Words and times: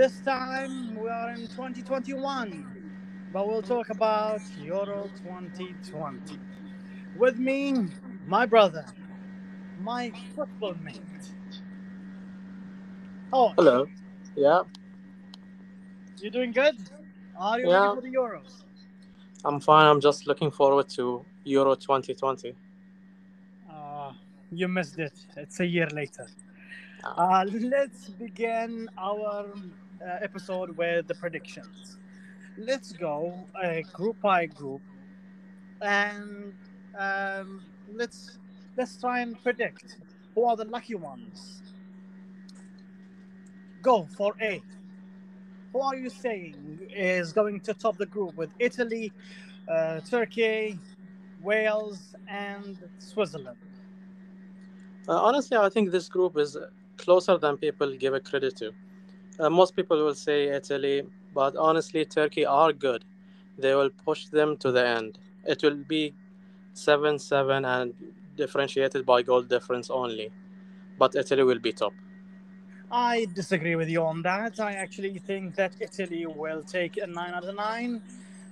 This 0.00 0.18
time 0.20 0.98
we 0.98 1.10
are 1.10 1.32
in 1.32 1.46
2021, 1.48 2.64
but 3.34 3.46
we'll 3.46 3.60
talk 3.60 3.90
about 3.90 4.40
Euro 4.62 5.10
2020. 5.22 6.38
With 7.18 7.36
me, 7.36 7.74
my 8.26 8.46
brother, 8.46 8.86
my 9.78 10.10
football 10.34 10.74
mate. 10.82 11.34
Oh, 13.30 13.52
Hello. 13.58 13.88
Yeah, 14.36 14.62
you 16.16 16.30
doing 16.30 16.52
good? 16.52 16.76
Are 17.38 17.60
you 17.60 17.68
yeah, 17.68 17.88
ready 17.88 17.94
for 17.96 18.00
the 18.00 18.16
Euros? 18.16 18.62
I'm 19.44 19.60
fine. 19.60 19.84
I'm 19.84 20.00
just 20.00 20.26
looking 20.26 20.50
forward 20.50 20.88
to 20.96 21.26
Euro 21.44 21.74
2020. 21.74 22.54
Uh, 23.70 24.12
you 24.50 24.66
missed 24.66 24.98
it. 24.98 25.12
It's 25.36 25.60
a 25.60 25.66
year 25.66 25.88
later. 25.92 26.26
Yeah. 27.02 27.10
Uh, 27.10 27.44
let's 27.44 28.08
begin 28.08 28.88
our 28.96 29.46
uh, 30.02 30.18
episode 30.22 30.76
with 30.76 31.06
the 31.06 31.14
predictions. 31.14 31.98
Let's 32.56 32.92
go 32.92 33.34
uh, 33.62 33.80
group 33.92 34.20
by 34.20 34.46
group, 34.46 34.82
and 35.80 36.54
um, 36.98 37.62
let's 37.92 38.38
let's 38.76 39.00
try 39.00 39.20
and 39.20 39.40
predict 39.42 39.98
who 40.34 40.44
are 40.44 40.56
the 40.56 40.64
lucky 40.64 40.94
ones. 40.94 41.62
Go 43.82 44.06
for 44.16 44.34
A. 44.40 44.62
Who 45.72 45.80
are 45.80 45.96
you 45.96 46.10
saying 46.10 46.80
is 46.90 47.32
going 47.32 47.60
to 47.60 47.74
top 47.74 47.96
the 47.96 48.06
group 48.06 48.36
with 48.36 48.50
Italy, 48.58 49.12
uh, 49.68 50.00
Turkey, 50.00 50.78
Wales, 51.42 52.14
and 52.28 52.76
Switzerland? 52.98 53.56
Uh, 55.08 55.12
honestly, 55.12 55.56
I 55.56 55.68
think 55.68 55.92
this 55.92 56.08
group 56.08 56.36
is 56.36 56.56
closer 56.98 57.38
than 57.38 57.56
people 57.56 57.96
give 57.96 58.14
it 58.14 58.24
credit 58.24 58.56
to. 58.56 58.72
Uh, 59.38 59.48
most 59.48 59.74
people 59.76 60.02
will 60.04 60.14
say 60.14 60.48
Italy, 60.48 61.02
but 61.34 61.56
honestly, 61.56 62.04
Turkey 62.04 62.44
are 62.44 62.72
good. 62.72 63.04
They 63.58 63.74
will 63.74 63.90
push 63.90 64.26
them 64.26 64.56
to 64.58 64.72
the 64.72 64.86
end. 64.86 65.18
It 65.44 65.62
will 65.62 65.76
be 65.76 66.14
7 66.74 67.18
7 67.18 67.64
and 67.64 67.94
differentiated 68.36 69.04
by 69.04 69.22
goal 69.22 69.42
difference 69.42 69.90
only. 69.90 70.30
But 70.98 71.14
Italy 71.14 71.42
will 71.42 71.58
be 71.58 71.72
top. 71.72 71.92
I 72.90 73.26
disagree 73.34 73.76
with 73.76 73.88
you 73.88 74.02
on 74.02 74.22
that. 74.22 74.58
I 74.58 74.72
actually 74.72 75.18
think 75.18 75.54
that 75.54 75.72
Italy 75.80 76.26
will 76.26 76.62
take 76.62 76.96
a 76.96 77.06
9 77.06 77.34
out 77.34 77.44
of 77.44 77.54
9. 77.54 78.02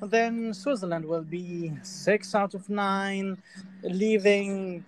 Then 0.02 0.54
Switzerland 0.54 1.04
will 1.04 1.24
be 1.24 1.72
6 1.82 2.34
out 2.34 2.54
of 2.54 2.68
9, 2.68 3.36
leaving 3.82 4.84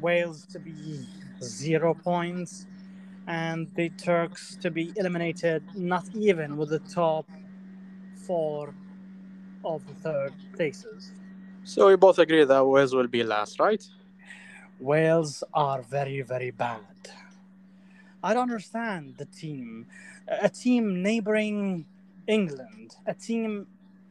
Wales 0.00 0.46
to 0.46 0.58
be 0.58 1.06
0 1.42 1.94
points 1.94 2.66
and 3.26 3.68
the 3.74 3.88
Turks 3.90 4.56
to 4.60 4.70
be 4.70 4.92
eliminated 4.96 5.62
not 5.74 6.04
even 6.14 6.56
with 6.56 6.70
the 6.70 6.78
top 6.80 7.26
4 8.26 8.74
of 9.64 9.86
the 9.86 9.94
third 9.94 10.34
places. 10.54 11.12
So 11.64 11.88
we 11.88 11.96
both 11.96 12.18
agree 12.18 12.44
that 12.44 12.66
Wales 12.66 12.94
will 12.94 13.06
be 13.06 13.24
last, 13.24 13.58
right? 13.58 13.82
Wales 14.78 15.42
are 15.54 15.82
very, 15.82 16.20
very 16.20 16.50
bad. 16.50 16.80
I 18.22 18.34
don't 18.34 18.42
understand 18.42 19.14
the 19.16 19.26
team. 19.26 19.86
A 20.28 20.48
team 20.48 21.02
neighboring 21.02 21.86
England, 22.26 22.96
a 23.06 23.14
team 23.14 23.66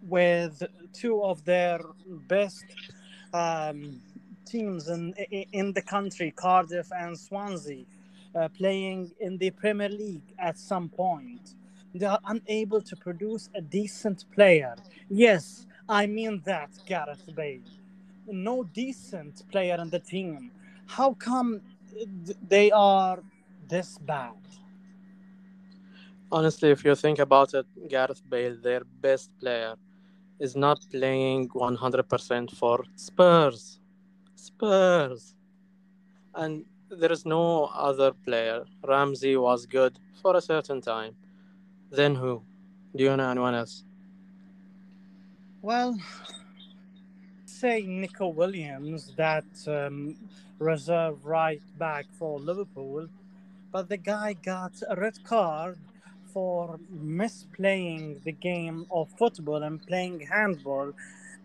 with 0.07 0.63
two 0.93 1.23
of 1.23 1.43
their 1.45 1.79
best 2.27 2.65
um, 3.33 4.01
teams 4.45 4.89
in 4.89 5.13
in 5.51 5.73
the 5.73 5.81
country, 5.81 6.31
Cardiff 6.31 6.91
and 6.91 7.17
Swansea, 7.17 7.85
uh, 8.35 8.47
playing 8.49 9.11
in 9.19 9.37
the 9.37 9.51
Premier 9.51 9.89
League 9.89 10.33
at 10.39 10.57
some 10.57 10.89
point. 10.89 11.55
They 11.93 12.05
are 12.05 12.19
unable 12.25 12.81
to 12.81 12.95
produce 12.95 13.49
a 13.55 13.61
decent 13.61 14.25
player. 14.31 14.75
Yes, 15.09 15.67
I 15.87 16.07
mean 16.07 16.41
that, 16.45 16.71
Gareth 16.85 17.29
Bale. 17.35 17.61
No 18.27 18.63
decent 18.63 19.43
player 19.51 19.77
in 19.79 19.89
the 19.89 19.99
team. 19.99 20.51
How 20.87 21.13
come 21.13 21.61
they 22.47 22.71
are 22.71 23.19
this 23.67 23.97
bad? 23.99 24.33
Honestly, 26.31 26.71
if 26.71 26.83
you 26.83 26.95
think 26.95 27.19
about 27.19 27.53
it, 27.53 27.67
Gareth 27.89 28.23
Bale, 28.27 28.57
their 28.59 28.81
best 29.01 29.29
player, 29.39 29.75
is 30.39 30.55
not 30.55 30.79
playing 30.89 31.49
100% 31.49 32.51
for 32.57 32.83
Spurs. 32.95 33.79
Spurs. 34.35 35.35
And 36.33 36.65
there 36.99 37.11
is 37.11 37.25
no 37.25 37.65
other 37.65 38.11
player. 38.25 38.65
Ramsey 38.83 39.35
was 39.35 39.65
good 39.65 39.99
for 40.21 40.35
a 40.35 40.41
certain 40.41 40.81
time. 40.81 41.15
Then 41.91 42.15
who? 42.15 42.41
Do 42.95 43.03
you 43.03 43.15
know 43.15 43.29
anyone 43.29 43.55
else? 43.55 43.83
Well, 45.61 45.97
say 47.45 47.83
Neco 47.83 48.27
Williams, 48.27 49.13
that 49.15 49.45
um, 49.67 50.15
reserve 50.59 51.25
right 51.25 51.61
back 51.77 52.05
for 52.11 52.39
Liverpool, 52.39 53.07
but 53.71 53.89
the 53.89 53.97
guy 53.97 54.33
got 54.33 54.73
a 54.89 54.95
red 54.95 55.23
card 55.23 55.77
for 56.33 56.79
misplaying 56.93 58.21
the 58.23 58.31
game 58.31 58.85
of 58.91 59.09
football 59.17 59.63
and 59.63 59.85
playing 59.87 60.19
handball 60.19 60.91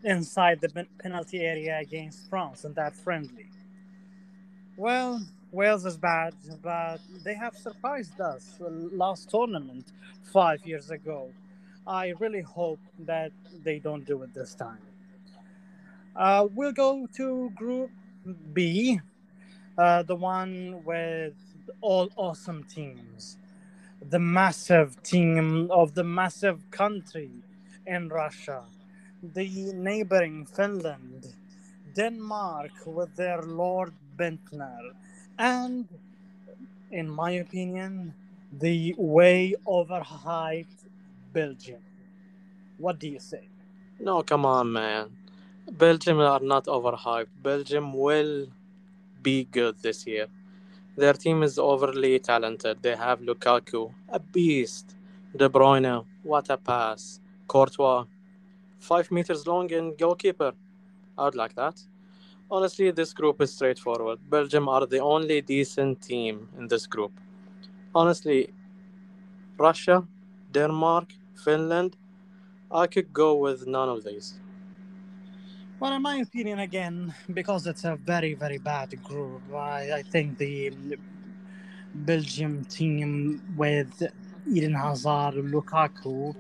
inside 0.05 0.61
the 0.61 0.87
penalty 0.99 1.41
area 1.41 1.79
against 1.79 2.29
France 2.31 2.65
in 2.65 2.73
that 2.75 2.97
friendly. 2.97 3.47
Well, 4.77 5.21
Wales 5.53 5.87
is 5.87 5.97
bad, 5.97 6.35
but 6.63 6.99
they 7.25 7.35
have 7.35 7.57
surprised 7.57 8.21
us 8.21 8.57
last 8.61 9.31
tournament 9.31 9.93
five 10.33 10.67
years 10.67 10.91
ago. 10.91 11.31
I 11.87 12.15
really 12.21 12.43
hope 12.43 12.81
that 13.01 13.33
they 13.65 13.79
don't 13.79 14.05
do 14.07 14.23
it 14.25 14.35
this 14.35 14.55
time. 14.55 14.79
Uh, 16.17 16.49
we'll 16.55 16.73
go 16.73 17.07
to 17.17 17.51
Group 17.57 17.91
B, 18.53 19.01
uh, 19.79 20.03
the 20.05 20.17
one 20.17 20.83
with 20.85 21.35
all 21.81 22.11
awesome 22.17 22.65
teams. 22.65 23.39
The 24.11 24.19
massive 24.19 25.03
team 25.03 25.71
of 25.71 25.95
the 25.95 26.05
massive 26.05 26.71
country 26.71 27.31
in 27.87 28.09
Russia, 28.09 28.63
the 29.23 29.73
neighboring 29.75 30.47
Finland, 30.47 31.35
Denmark 31.95 32.73
with 32.87 33.17
their 33.17 33.43
Lord 33.43 33.93
Bendtner, 34.17 34.93
and, 35.39 35.89
in 36.91 37.09
my 37.09 37.31
opinion, 37.33 38.15
the 38.53 38.95
way 38.99 39.55
overhyped 39.67 40.85
Belgium. 41.33 41.81
What 42.79 42.99
do 42.99 43.09
you 43.09 43.19
say? 43.21 43.49
No, 44.01 44.23
come 44.23 44.47
on, 44.47 44.73
man. 44.73 45.17
Belgium 45.71 46.21
are 46.21 46.41
not 46.41 46.67
overhyped. 46.67 47.29
Belgium 47.43 47.93
will 47.93 48.47
be 49.23 49.45
good 49.45 49.77
this 49.83 50.07
year. 50.07 50.27
Their 50.97 51.13
team 51.13 51.43
is 51.43 51.59
overly 51.59 52.19
talented. 52.19 52.83
They 52.83 52.97
have 52.97 53.21
Lukaku, 53.21 53.93
a 54.09 54.19
beast. 54.19 54.97
De 55.37 55.49
Bruyne, 55.49 56.05
what 56.23 56.49
a 56.51 56.57
pass. 56.57 57.21
Courtois, 57.47 58.05
five 58.79 59.11
meters 59.11 59.47
long 59.47 59.73
and 59.73 59.97
goalkeeper. 59.97 60.53
I 61.17 61.25
would 61.25 61.35
like 61.35 61.55
that. 61.57 61.81
Honestly, 62.51 62.91
this 62.91 63.13
group 63.13 63.43
is 63.43 63.53
straightforward. 63.53 64.19
Belgium 64.31 64.69
are 64.69 64.87
the 64.87 64.99
only 65.01 65.43
decent 65.43 66.01
team 66.01 66.49
in 66.57 66.67
this 66.67 66.87
group. 66.87 67.13
Honestly, 67.95 68.49
Russia, 69.59 70.07
Denmark, 70.51 71.13
Finland, 71.45 71.97
I 72.71 72.87
could 72.87 73.13
go 73.13 73.35
with 73.35 73.67
none 73.67 73.91
of 73.91 74.03
these. 74.03 74.41
Well, 75.79 75.93
in 75.93 76.03
my 76.03 76.17
opinion, 76.17 76.61
again, 76.61 77.15
because 77.35 77.67
it's 77.67 77.85
a 77.85 77.97
very, 77.97 78.35
very 78.35 78.59
bad 78.59 79.03
group, 79.05 79.43
I, 79.55 79.93
I 79.99 80.03
think 80.03 80.39
the 80.39 80.73
Belgium 81.95 82.65
team 82.65 83.43
with 83.57 84.03
Eden 84.51 84.75
Hazard 84.75 85.35
Lukaku 85.35 86.35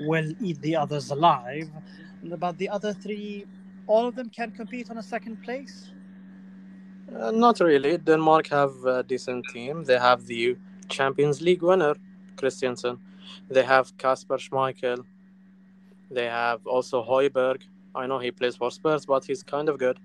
will 0.00 0.32
eat 0.40 0.60
the 0.60 0.76
others 0.76 1.10
alive. 1.10 1.70
But 2.22 2.58
the 2.58 2.68
other 2.68 2.92
three, 2.92 3.46
all 3.86 4.06
of 4.06 4.14
them 4.14 4.30
can 4.30 4.50
compete 4.50 4.90
on 4.90 4.98
a 4.98 5.02
second 5.02 5.42
place. 5.42 5.90
Uh, 7.18 7.30
not 7.30 7.60
really. 7.60 7.98
Denmark 7.98 8.48
have 8.48 8.72
a 8.84 9.02
decent 9.02 9.44
team. 9.52 9.84
They 9.84 9.98
have 9.98 10.26
the 10.26 10.56
Champions 10.88 11.40
League 11.40 11.62
winner, 11.62 11.94
Christensen. 12.36 12.98
They 13.50 13.62
have 13.62 13.96
Kasper 13.98 14.38
Schmeichel. 14.38 15.04
They 16.10 16.26
have 16.26 16.66
also 16.66 17.02
Højbjerg. 17.02 17.62
I 17.94 18.06
know 18.06 18.18
he 18.18 18.30
plays 18.30 18.56
for 18.56 18.70
Spurs, 18.70 19.06
but 19.06 19.24
he's 19.24 19.42
kind 19.42 19.68
of 19.68 19.78
good. 19.78 19.98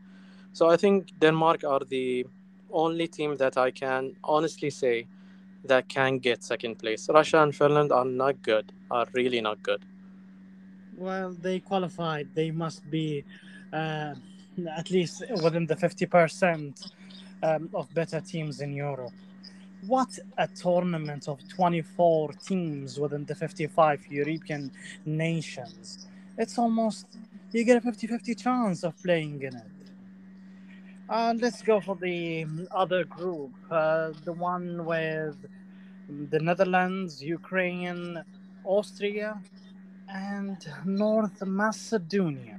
So 0.54 0.70
I 0.70 0.78
think 0.78 1.12
Denmark 1.20 1.64
are 1.64 1.82
the 1.90 2.26
only 2.72 3.08
team 3.08 3.36
that 3.38 3.58
I 3.58 3.72
can 3.72 4.16
honestly 4.24 4.70
say 4.70 5.08
that 5.66 5.90
can 5.90 6.20
get 6.20 6.44
second 6.44 6.80
place. 6.80 7.10
Russia 7.10 7.42
and 7.42 7.56
Finland 7.56 7.92
are 7.92 8.06
not 8.06 8.42
good, 8.44 8.72
are 8.92 9.06
really 9.14 9.42
not 9.42 9.62
good. 9.64 9.84
Well, 10.98 11.34
they 11.34 11.60
qualified. 11.60 12.28
They 12.36 12.52
must 12.52 12.90
be 12.90 13.24
uh, 13.74 14.14
at 14.76 14.90
least 14.90 15.24
within 15.44 15.66
the 15.66 15.76
50% 15.76 16.92
um, 17.44 17.70
of 17.74 17.94
better 17.94 18.20
teams 18.20 18.62
in 18.62 18.74
Europe. 18.74 19.14
what 19.88 20.20
a 20.38 20.48
tournament 20.48 21.28
of 21.28 21.40
24 21.48 22.34
teams 22.34 23.00
within 23.00 23.26
the 23.26 23.36
55 23.36 24.08
European 24.10 24.72
nations. 25.06 26.08
It's 26.38 26.58
almost, 26.58 27.06
you 27.52 27.64
get 27.64 27.78
a 27.78 27.82
50 27.82 28.08
50 28.08 28.36
chance 28.36 28.84
of 28.84 29.02
playing 29.02 29.42
in 29.42 29.56
it. 29.56 29.64
Uh, 31.10 31.34
let's 31.40 31.62
go 31.62 31.80
for 31.80 31.96
the 31.96 32.46
other 32.72 33.04
group, 33.04 33.52
uh, 33.72 34.12
the 34.26 34.34
one 34.34 34.86
with 34.86 35.38
the 36.30 36.40
Netherlands, 36.40 37.24
Ukraine, 37.24 38.24
Austria, 38.64 39.42
and 40.08 40.58
North 40.86 41.42
Macedonia. 41.46 42.59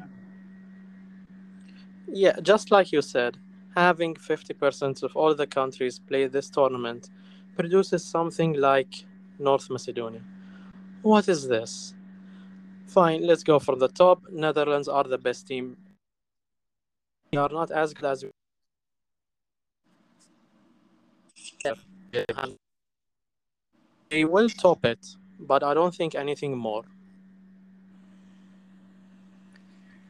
Yeah, 2.12 2.40
just 2.42 2.72
like 2.72 2.90
you 2.90 3.02
said, 3.02 3.38
having 3.76 4.14
50% 4.16 5.02
of 5.04 5.14
all 5.14 5.32
the 5.32 5.46
countries 5.46 6.00
play 6.00 6.26
this 6.26 6.50
tournament 6.50 7.08
produces 7.56 8.04
something 8.04 8.54
like 8.54 9.04
North 9.38 9.70
Macedonia. 9.70 10.22
What 11.02 11.28
is 11.28 11.46
this? 11.46 11.94
Fine, 12.88 13.24
let's 13.26 13.44
go 13.44 13.60
for 13.60 13.76
the 13.76 13.86
top. 13.88 14.22
Netherlands 14.32 14.88
are 14.88 15.04
the 15.04 15.18
best 15.18 15.46
team. 15.46 15.76
They 17.30 17.38
are 17.38 17.48
not 17.48 17.70
as 17.70 17.94
good 17.94 18.06
as 18.06 18.24
we 18.24 18.30
they 24.10 24.24
will 24.24 24.48
top 24.48 24.84
it, 24.84 25.06
but 25.38 25.62
I 25.62 25.74
don't 25.74 25.94
think 25.94 26.16
anything 26.16 26.58
more. 26.58 26.82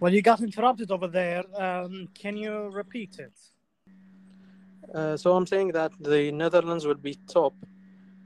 Well, 0.01 0.13
you 0.13 0.23
got 0.23 0.41
interrupted 0.41 0.91
over 0.91 1.07
there. 1.07 1.45
Um, 1.55 2.09
can 2.15 2.37
you 2.37 2.69
repeat 2.71 3.19
it? 3.19 3.39
Uh, 4.95 5.17
so 5.17 5.37
I'm 5.37 5.47
saying 5.47 5.73
that 5.73 5.93
the 6.01 6.33
Netherlands 6.33 6.87
will 6.87 6.95
be 7.11 7.17
top 7.29 7.55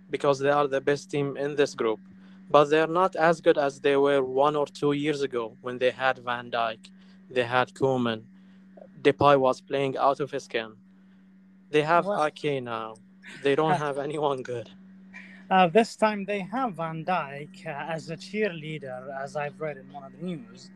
because 0.08 0.38
they 0.38 0.50
are 0.50 0.68
the 0.68 0.80
best 0.80 1.10
team 1.10 1.36
in 1.36 1.56
this 1.56 1.74
group, 1.74 1.98
but 2.48 2.66
they're 2.66 2.86
not 2.86 3.16
as 3.16 3.40
good 3.40 3.58
as 3.58 3.80
they 3.80 3.96
were 3.96 4.22
one 4.22 4.54
or 4.54 4.66
two 4.66 4.92
years 4.92 5.22
ago 5.22 5.56
when 5.62 5.78
they 5.78 5.90
had 5.90 6.18
Van 6.18 6.50
Dijk, 6.50 6.78
they 7.28 7.42
had 7.42 7.74
Koeman, 7.74 8.22
Depay 9.02 9.38
was 9.38 9.60
playing 9.60 9.96
out 9.98 10.20
of 10.20 10.30
his 10.30 10.44
skin. 10.44 10.72
They 11.70 11.82
have 11.82 12.06
Well- 12.06 12.24
Ake 12.24 12.62
now. 12.62 12.94
They 13.42 13.54
don't 13.54 13.76
have 13.76 13.98
anyone 13.98 14.42
good. 14.42 14.70
Uh, 15.50 15.66
this 15.66 15.94
time 15.94 16.24
they 16.24 16.40
have 16.40 16.72
Van 16.72 17.04
Dijk 17.04 17.66
uh, 17.66 17.92
as 17.92 18.08
a 18.08 18.16
cheerleader, 18.16 19.14
as 19.22 19.36
I've 19.36 19.60
read 19.60 19.76
in 19.76 19.92
one 19.92 20.02
of 20.02 20.18
the 20.18 20.24
news. 20.24 20.70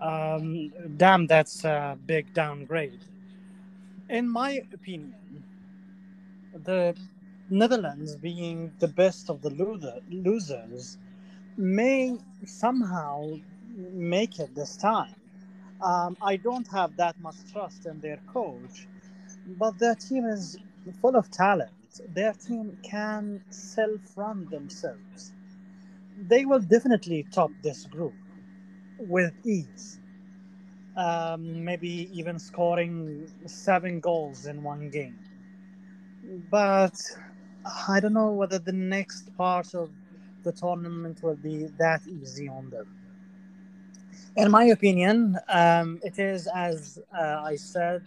Um, 0.00 0.72
damn, 0.96 1.26
that's 1.26 1.64
a 1.64 1.98
big 2.06 2.34
downgrade. 2.34 3.04
In 4.08 4.28
my 4.28 4.62
opinion, 4.72 5.44
the 6.54 6.96
Netherlands, 7.50 8.16
being 8.16 8.72
the 8.80 8.88
best 8.88 9.30
of 9.30 9.42
the 9.42 9.50
loser, 9.50 10.00
losers, 10.10 10.98
may 11.56 12.18
somehow 12.46 13.38
make 13.76 14.38
it 14.40 14.54
this 14.54 14.76
time. 14.76 15.14
Um, 15.82 16.16
I 16.22 16.36
don't 16.36 16.68
have 16.68 16.96
that 16.96 17.20
much 17.20 17.36
trust 17.52 17.86
in 17.86 18.00
their 18.00 18.18
coach, 18.32 18.88
but 19.58 19.78
their 19.78 19.94
team 19.96 20.26
is 20.26 20.58
full 21.00 21.16
of 21.16 21.30
talent. 21.30 21.70
Their 22.14 22.34
team 22.34 22.78
can 22.82 23.42
self 23.50 24.00
run 24.16 24.46
themselves. 24.50 25.32
They 26.28 26.46
will 26.46 26.60
definitely 26.60 27.26
top 27.32 27.50
this 27.62 27.86
group 27.86 28.14
with 28.98 29.32
ease. 29.44 29.98
Um, 30.96 31.64
maybe 31.64 32.10
even 32.12 32.38
scoring 32.38 33.30
seven 33.46 34.00
goals 34.00 34.46
in 34.46 34.62
one 34.62 34.90
game. 34.90 35.18
But 36.50 37.00
I 37.88 38.00
don't 38.00 38.14
know 38.14 38.32
whether 38.32 38.58
the 38.58 38.72
next 38.72 39.36
part 39.36 39.74
of 39.74 39.90
the 40.42 40.52
tournament 40.52 41.22
will 41.22 41.36
be 41.36 41.66
that 41.78 42.00
easy 42.06 42.48
on 42.48 42.70
them. 42.70 42.86
In 44.36 44.50
my 44.50 44.64
opinion, 44.64 45.36
um, 45.48 46.00
it 46.02 46.18
is 46.18 46.48
as 46.54 46.98
uh, 47.16 47.42
I 47.44 47.56
said, 47.56 48.06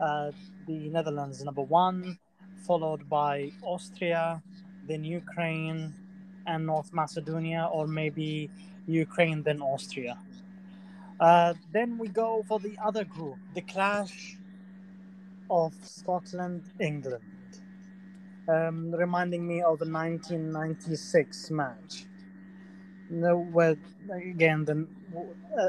uh, 0.00 0.30
the 0.66 0.88
Netherlands 0.88 1.42
number 1.42 1.62
one, 1.62 2.18
followed 2.66 3.08
by 3.08 3.50
Austria, 3.62 4.42
then 4.86 5.04
Ukraine, 5.04 5.92
and 6.46 6.66
North 6.66 6.92
Macedonia, 6.92 7.68
or 7.72 7.86
maybe 7.86 8.50
Ukraine, 8.88 9.42
then 9.42 9.62
Austria. 9.62 10.18
Uh, 11.20 11.54
then 11.72 11.98
we 11.98 12.08
go 12.08 12.44
for 12.48 12.60
the 12.60 12.76
other 12.84 13.04
group, 13.04 13.36
the 13.54 13.62
clash 13.62 14.36
of 15.50 15.74
Scotland 15.82 16.62
England, 16.80 17.22
um, 18.48 18.92
reminding 18.94 19.46
me 19.46 19.60
of 19.62 19.78
the 19.78 19.90
1996 19.90 21.50
match. 21.50 22.06
No, 23.10 23.38
well, 23.52 23.76
again, 24.12 24.64
the 24.64 24.86
uh, 25.58 25.68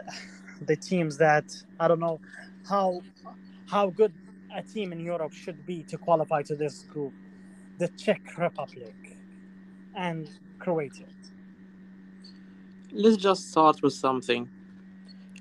the 0.62 0.75
teams 0.75 1.18
that 1.18 1.45
I 1.80 1.88
don't 1.88 2.00
know 2.00 2.19
how 2.68 3.01
how 3.68 3.89
good 3.89 4.13
a 4.56 4.62
team 4.63 4.92
in 4.94 5.00
Europe 5.00 5.33
should 5.33 5.66
be 5.66 5.83
to 5.83 5.98
qualify 5.98 6.44
to 6.44 6.56
this 6.56 6.83
group: 6.83 7.13
the 7.80 7.88
Czech 7.89 8.38
Republic 8.38 9.18
and 9.95 10.30
Croatia. 10.60 11.06
Let's 12.91 13.18
just 13.18 13.51
start 13.51 13.83
with 13.83 13.94
something. 13.94 14.50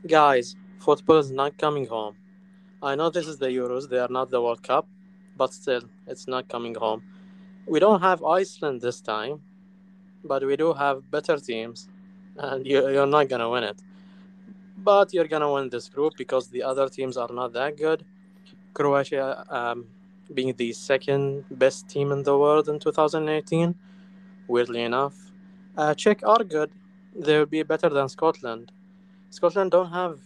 Guys, 0.07 0.55
football 0.81 1.17
is 1.17 1.31
not 1.31 1.57
coming 1.57 1.87
home. 1.87 2.15
I 2.83 2.95
know 2.95 3.09
this 3.09 3.27
is 3.27 3.39
the 3.39 3.47
Euros, 3.47 3.89
they 3.89 3.99
are 3.99 4.09
not 4.11 4.29
the 4.29 4.43
World 4.43 4.63
Cup, 4.63 4.87
but 5.35 5.55
still, 5.55 5.83
it's 6.07 6.29
not 6.29 6.49
coming 6.51 6.75
home. 6.75 7.03
We 7.67 7.81
don't 7.81 8.03
have 8.03 8.23
Iceland 8.23 8.83
this 8.83 9.01
time, 9.01 9.41
but 10.23 10.45
we 10.47 10.57
do 10.57 10.75
have 10.75 11.11
better 11.11 11.39
teams, 11.39 11.89
and 12.37 12.67
you, 12.67 12.87
you're 12.91 13.07
not 13.07 13.31
gonna 13.31 13.49
win 13.49 13.65
it. 13.65 13.81
But 14.77 15.15
you're 15.15 15.27
gonna 15.27 15.51
win 15.51 15.71
this 15.71 15.89
group 15.89 16.15
because 16.19 16.49
the 16.49 16.63
other 16.63 16.91
teams 16.91 17.17
are 17.17 17.33
not 17.33 17.55
that 17.55 17.79
good. 17.79 18.05
Croatia, 18.75 19.45
um, 19.49 19.87
being 20.35 20.53
the 20.55 20.73
second 20.75 21.47
best 21.51 21.89
team 21.89 22.13
in 22.13 22.23
the 22.23 22.37
world 22.37 22.69
in 22.69 22.79
2018, 22.79 23.75
weirdly 24.49 24.83
enough. 24.83 25.15
Uh, 25.79 25.95
Czech 25.95 26.23
are 26.27 26.45
good. 26.45 26.71
They 27.19 27.37
will 27.37 27.47
be 27.47 27.65
better 27.65 27.89
than 27.89 28.09
Scotland. 28.09 28.71
Scotland 29.31 29.73
don't 29.73 29.91
have 29.91 30.21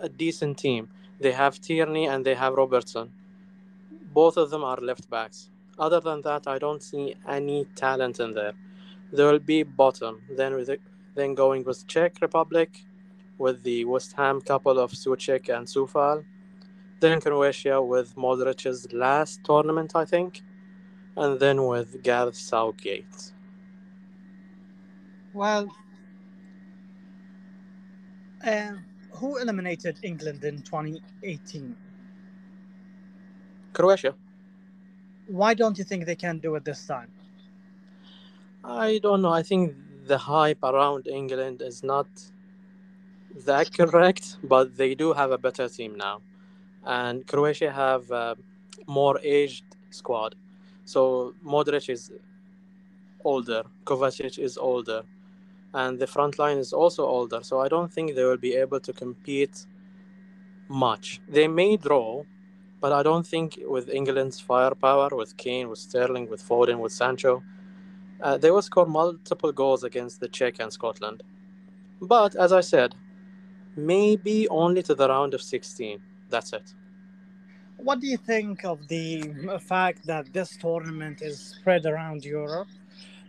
a 0.00 0.08
decent 0.08 0.58
team. 0.58 0.88
They 1.20 1.30
have 1.30 1.60
Tierney 1.60 2.06
and 2.06 2.26
they 2.26 2.34
have 2.34 2.54
Robertson. 2.54 3.12
Both 4.12 4.36
of 4.36 4.50
them 4.50 4.64
are 4.64 4.78
left 4.78 5.08
backs. 5.08 5.48
Other 5.78 6.00
than 6.00 6.22
that, 6.22 6.48
I 6.48 6.58
don't 6.58 6.82
see 6.82 7.14
any 7.28 7.66
talent 7.76 8.18
in 8.18 8.34
there. 8.34 8.54
There 9.12 9.30
will 9.30 9.38
be 9.38 9.62
bottom. 9.62 10.22
Then 10.28 10.54
with 10.56 10.70
it, 10.70 10.80
then 11.14 11.34
going 11.34 11.62
with 11.62 11.86
Czech 11.86 12.20
Republic, 12.20 12.84
with 13.38 13.62
the 13.62 13.84
West 13.84 14.14
Ham 14.16 14.40
couple 14.40 14.80
of 14.80 14.90
Souček 14.90 15.48
and 15.56 15.68
Coufal. 15.68 16.24
Then 16.98 17.20
Croatia 17.20 17.80
with 17.80 18.16
Modric's 18.16 18.92
last 18.92 19.44
tournament, 19.44 19.92
I 19.94 20.04
think, 20.04 20.42
and 21.16 21.38
then 21.38 21.64
with 21.64 22.02
Gareth 22.02 22.36
Southgate. 22.36 23.35
Well, 25.36 25.68
uh, 28.42 28.72
who 29.10 29.36
eliminated 29.36 29.98
England 30.02 30.42
in 30.44 30.62
2018? 30.62 31.76
Croatia. 33.74 34.14
Why 35.26 35.52
don't 35.52 35.76
you 35.76 35.84
think 35.84 36.06
they 36.06 36.16
can 36.16 36.38
do 36.38 36.54
it 36.54 36.64
this 36.64 36.86
time? 36.86 37.10
I 38.64 38.98
don't 39.02 39.20
know. 39.20 39.30
I 39.30 39.42
think 39.42 39.74
the 40.06 40.16
hype 40.16 40.64
around 40.64 41.06
England 41.06 41.60
is 41.60 41.82
not 41.82 42.06
that 43.44 43.70
correct, 43.76 44.38
but 44.42 44.74
they 44.74 44.94
do 44.94 45.12
have 45.12 45.32
a 45.32 45.38
better 45.38 45.68
team 45.68 45.96
now, 45.96 46.22
and 46.82 47.26
Croatia 47.26 47.70
have 47.70 48.10
a 48.10 48.36
more 48.86 49.20
aged 49.22 49.66
squad. 49.90 50.34
So 50.86 51.34
Modric 51.44 51.90
is 51.90 52.10
older, 53.22 53.64
Kovacic 53.84 54.38
is 54.38 54.56
older, 54.56 55.02
and 55.76 55.98
the 55.98 56.06
front 56.06 56.38
line 56.38 56.56
is 56.56 56.72
also 56.72 57.04
older. 57.04 57.40
So 57.42 57.60
I 57.60 57.68
don't 57.68 57.92
think 57.92 58.14
they 58.14 58.24
will 58.24 58.44
be 58.48 58.54
able 58.54 58.80
to 58.80 58.92
compete 58.94 59.66
much. 60.68 61.20
They 61.28 61.48
may 61.48 61.76
draw, 61.76 62.24
but 62.80 62.92
I 62.92 63.02
don't 63.02 63.26
think 63.26 63.58
with 63.62 63.90
England's 63.90 64.40
firepower, 64.40 65.10
with 65.12 65.36
Kane, 65.36 65.68
with 65.68 65.78
Sterling, 65.78 66.30
with 66.30 66.42
Foden, 66.48 66.78
with 66.78 66.92
Sancho, 66.92 67.42
uh, 68.22 68.38
they 68.38 68.50
will 68.50 68.62
score 68.62 68.86
multiple 68.86 69.52
goals 69.52 69.84
against 69.84 70.18
the 70.20 70.28
Czech 70.28 70.54
and 70.60 70.72
Scotland. 70.72 71.22
But 72.00 72.34
as 72.36 72.52
I 72.54 72.62
said, 72.62 72.94
maybe 73.76 74.48
only 74.48 74.82
to 74.84 74.94
the 74.94 75.08
round 75.08 75.34
of 75.34 75.42
16. 75.42 76.00
That's 76.30 76.54
it. 76.54 76.72
What 77.76 78.00
do 78.00 78.06
you 78.06 78.16
think 78.16 78.64
of 78.64 78.88
the 78.88 79.60
fact 79.60 80.06
that 80.06 80.32
this 80.32 80.56
tournament 80.56 81.20
is 81.20 81.38
spread 81.38 81.84
around 81.84 82.24
Europe? 82.24 82.68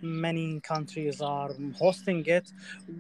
Many 0.02 0.60
countries 0.60 1.22
are 1.22 1.52
hosting 1.76 2.26
it 2.26 2.52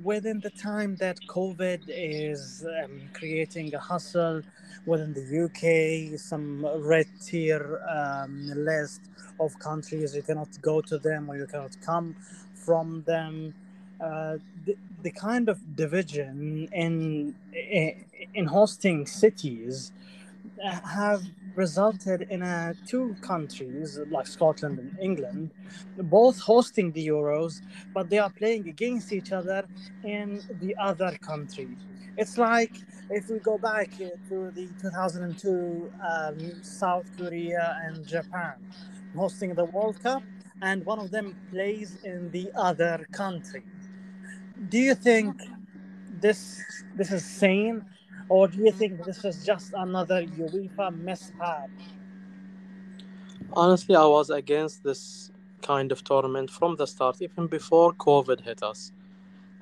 within 0.03 0.39
the 0.39 0.49
time 0.51 0.95
that 0.97 1.17
COVID 1.27 1.81
is 1.87 2.65
um, 2.83 3.01
creating 3.13 3.73
a 3.75 3.79
hustle 3.79 4.41
within 4.85 5.13
the 5.13 5.43
UK, 5.45 6.19
some 6.19 6.65
red 6.79 7.07
tier 7.25 7.81
um, 7.89 8.51
list 8.55 9.01
of 9.39 9.57
countries 9.59 10.15
you 10.15 10.21
cannot 10.21 10.49
go 10.61 10.81
to 10.81 10.97
them 10.97 11.29
or 11.29 11.37
you 11.37 11.45
cannot 11.45 11.75
come 11.81 12.15
from 12.53 13.03
them. 13.05 13.53
Uh, 13.99 14.37
the, 14.65 14.75
the 15.03 15.11
kind 15.11 15.49
of 15.49 15.75
division 15.75 16.69
in 16.71 17.35
in 18.33 18.45
hosting 18.45 19.05
cities 19.07 19.91
have 20.83 21.23
resulted 21.57 22.21
in 22.29 22.43
uh, 22.43 22.73
two 22.85 23.15
countries 23.21 23.99
like 24.11 24.27
Scotland 24.27 24.77
and 24.79 24.97
England, 25.01 25.49
both 25.97 26.39
hosting 26.39 26.91
the 26.91 27.07
Euros, 27.07 27.61
but 27.93 28.09
they 28.09 28.19
are 28.19 28.29
playing 28.29 28.69
against 28.69 29.11
each 29.11 29.31
other 29.31 29.65
in 30.03 30.41
the 30.61 30.75
other 30.77 31.17
country. 31.21 31.67
It's 32.15 32.37
like 32.37 32.73
if 33.09 33.29
we 33.29 33.39
go 33.39 33.57
back 33.57 33.89
uh, 33.95 34.09
to 34.29 34.51
the 34.51 34.67
2002 34.81 35.91
um, 36.09 36.63
South 36.63 37.05
Korea 37.17 37.77
and 37.85 38.07
Japan 38.07 38.55
hosting 39.15 39.55
the 39.55 39.65
World 39.65 40.01
Cup, 40.01 40.23
and 40.61 40.85
one 40.85 40.99
of 40.99 41.11
them 41.11 41.35
plays 41.51 41.97
in 42.03 42.31
the 42.31 42.49
other 42.55 43.07
country. 43.11 43.63
Do 44.69 44.77
you 44.77 44.95
think 44.95 45.41
this 46.19 46.61
this 46.95 47.11
is 47.11 47.23
sane 47.25 47.85
or 48.29 48.48
do 48.48 48.57
you 48.63 48.72
think 48.72 49.03
this 49.03 49.24
is 49.24 49.46
just 49.46 49.74
another 49.74 50.24
UEFA 50.24 50.96
mishap? 50.98 51.69
Honestly, 53.53 53.96
I 53.96 54.05
was 54.05 54.29
against 54.29 54.84
this 54.84 55.31
kind 55.62 55.91
of 55.91 56.03
tournament 56.03 56.50
from 56.50 56.75
the 56.75 56.86
start, 56.86 57.22
even 57.22 57.48
before 57.48 57.93
COVID 57.93 58.41
hit 58.41 58.63
us. 58.63 58.91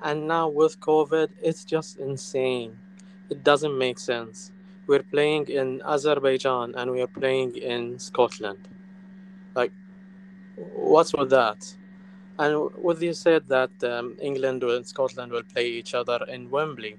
And 0.02 0.26
now 0.26 0.48
with 0.48 0.80
COVID, 0.80 1.28
it's 1.42 1.64
just 1.64 1.98
insane. 1.98 2.78
It 3.30 3.44
doesn't 3.44 3.76
make 3.76 3.98
sense. 3.98 4.52
We're 4.86 5.02
playing 5.02 5.48
in 5.48 5.82
Azerbaijan 5.82 6.74
and 6.76 6.90
we're 6.90 7.06
playing 7.06 7.56
in 7.56 7.98
Scotland. 7.98 8.68
Like, 9.54 9.72
what's 10.56 11.14
with 11.14 11.30
that? 11.30 11.74
And 12.38 12.70
with 12.76 13.02
you 13.02 13.14
said 13.14 13.48
that 13.48 13.70
um, 13.82 14.16
England 14.20 14.62
and 14.62 14.86
Scotland 14.86 15.32
will 15.32 15.42
play 15.42 15.66
each 15.66 15.94
other 15.94 16.18
in 16.28 16.50
Wembley 16.50 16.98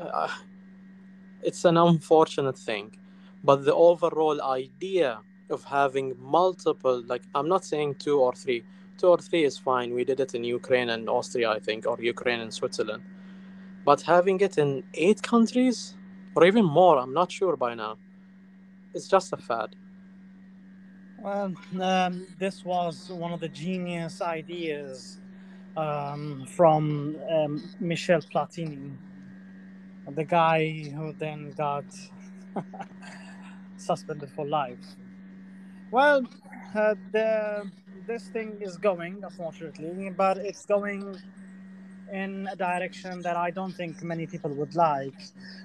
uh, 0.00 0.28
it's 1.42 1.64
an 1.64 1.76
unfortunate 1.76 2.58
thing 2.58 2.90
but 3.44 3.64
the 3.64 3.74
overall 3.74 4.40
idea 4.42 5.18
of 5.50 5.64
having 5.64 6.14
multiple 6.18 7.02
like 7.06 7.22
i'm 7.34 7.48
not 7.48 7.64
saying 7.64 7.94
two 7.96 8.18
or 8.20 8.32
three. 8.34 8.64
Two 8.98 9.08
or 9.08 9.18
three 9.18 9.42
is 9.44 9.58
fine. 9.58 9.94
We 9.94 10.04
did 10.04 10.20
it 10.20 10.34
in 10.34 10.44
ukraine 10.44 10.90
and 10.90 11.08
austria 11.08 11.50
i 11.50 11.58
think 11.58 11.86
or 11.86 11.96
ukraine 12.00 12.40
and 12.40 12.52
switzerland. 12.52 13.02
But 13.84 14.00
having 14.02 14.38
it 14.40 14.58
in 14.58 14.84
eight 14.94 15.22
countries 15.22 15.94
or 16.36 16.44
even 16.46 16.64
more 16.64 16.98
i'm 16.98 17.12
not 17.12 17.30
sure 17.32 17.56
by 17.56 17.74
now 17.74 17.96
it's 18.94 19.08
just 19.08 19.32
a 19.32 19.36
fad. 19.36 19.74
Well 21.18 21.54
um, 21.80 22.26
this 22.38 22.64
was 22.64 23.10
one 23.10 23.32
of 23.32 23.40
the 23.40 23.48
genius 23.48 24.20
ideas 24.20 25.18
um, 25.76 26.46
from 26.46 27.16
um, 27.30 27.62
michel 27.80 28.20
platini 28.20 28.92
the 30.08 30.24
guy 30.24 30.90
who 30.94 31.12
then 31.12 31.52
got 31.52 31.84
suspended 33.76 34.30
for 34.30 34.46
life. 34.46 34.96
Well, 35.90 36.26
uh, 36.74 36.94
the 37.12 37.70
this 38.06 38.24
thing 38.28 38.58
is 38.60 38.76
going, 38.78 39.22
unfortunately, 39.22 40.10
but 40.10 40.38
it's 40.38 40.66
going 40.66 41.16
in 42.12 42.48
a 42.50 42.56
direction 42.56 43.22
that 43.22 43.36
I 43.36 43.50
don't 43.50 43.72
think 43.72 44.02
many 44.02 44.26
people 44.26 44.50
would 44.54 44.74
like. 44.74 45.14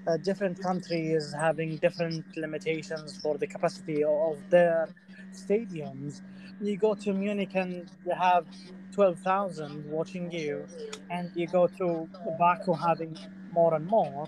Uh, 0.06 0.18
different 0.18 0.62
countries 0.62 1.34
having 1.38 1.78
different 1.78 2.26
limitations 2.38 3.18
for 3.18 3.38
the 3.38 3.48
capacity 3.48 4.04
of 4.04 4.38
their 4.50 4.90
stadiums. 5.34 6.22
You 6.62 6.78
go 6.78 6.96
to 6.96 7.14
Munich 7.14 7.52
and 7.56 7.90
you 8.06 8.14
have 8.14 8.46
12,000 8.94 9.86
watching 9.92 10.32
you, 10.32 10.66
and 11.10 11.32
you 11.36 11.48
go 11.48 11.68
to 11.68 12.10
Baku 12.40 12.74
having 12.74 13.18
more 13.52 13.74
and 13.76 13.88
more, 13.88 14.28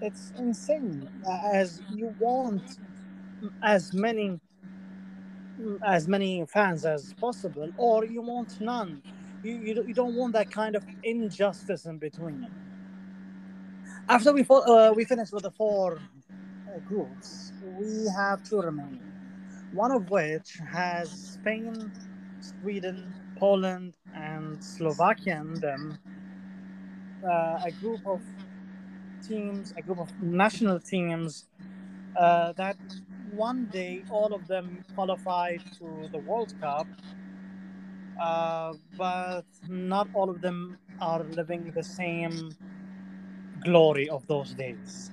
it's 0.00 0.32
insane. 0.38 1.08
As 1.28 1.82
you 1.94 2.14
want 2.18 2.78
as 3.62 3.92
many 3.92 4.40
as 5.84 6.08
many 6.08 6.44
fans 6.46 6.84
as 6.84 7.14
possible, 7.14 7.70
or 7.76 8.04
you 8.04 8.22
want 8.22 8.60
none. 8.60 9.02
You, 9.42 9.56
you, 9.58 9.84
you 9.86 9.94
don't 9.94 10.14
want 10.14 10.32
that 10.34 10.50
kind 10.50 10.76
of 10.76 10.84
injustice 11.02 11.86
in 11.86 11.98
between. 11.98 12.46
After 14.08 14.32
we 14.32 14.44
uh, 14.48 14.92
we 14.94 15.04
finish 15.04 15.32
with 15.32 15.44
the 15.44 15.50
four 15.50 15.98
uh, 15.98 16.78
groups, 16.80 17.52
we 17.78 18.06
have 18.16 18.42
two 18.42 18.60
remaining. 18.60 19.00
One 19.72 19.90
of 19.90 20.10
which 20.10 20.58
has 20.70 21.10
Spain, 21.10 21.90
Sweden, 22.40 23.12
Poland, 23.36 23.94
and 24.14 24.62
Slovakia 24.62 25.40
in 25.40 25.54
them. 25.60 25.98
Uh, 27.22 27.58
a 27.64 27.72
group 27.72 28.00
of 28.06 28.22
teams, 29.26 29.72
a 29.76 29.82
group 29.82 29.98
of 29.98 30.10
national 30.20 30.80
teams 30.80 31.48
uh, 32.16 32.52
that 32.54 32.76
one 33.30 33.66
day 33.66 34.04
all 34.08 34.32
of 34.34 34.46
them 34.46 34.84
qualified 34.94 35.62
to 35.78 36.08
the 36.12 36.18
World 36.18 36.54
Cup, 36.60 36.88
uh, 38.20 38.74
but 38.96 39.44
not 39.68 40.08
all 40.12 40.30
of 40.30 40.40
them 40.40 40.78
are 41.00 41.24
living 41.24 41.72
the 41.74 41.82
same 41.82 42.56
glory 43.60 44.08
of 44.08 44.26
those 44.26 44.54
days. 44.54 45.10